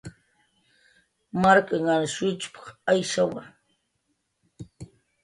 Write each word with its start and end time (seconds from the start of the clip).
"Marknhan 1.41 2.03
shutxp""q 2.13 2.63
Ayshawa." 2.91 3.41